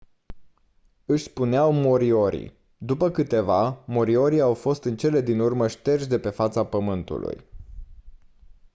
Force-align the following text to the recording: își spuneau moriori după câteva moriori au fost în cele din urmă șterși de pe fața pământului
își 1.05 1.23
spuneau 1.23 1.71
moriori 1.71 2.53
după 2.77 3.09
câteva 3.09 3.83
moriori 3.87 4.39
au 4.39 4.53
fost 4.53 4.83
în 4.83 4.97
cele 4.97 5.21
din 5.21 5.39
urmă 5.39 5.67
șterși 5.67 6.07
de 6.07 6.19
pe 6.19 6.29
fața 6.29 6.65
pământului 6.65 7.41